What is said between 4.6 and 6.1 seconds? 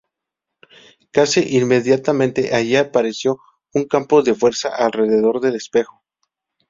alrededor del espejo.